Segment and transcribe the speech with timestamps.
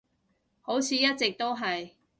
[0.63, 1.91] 好似一直都係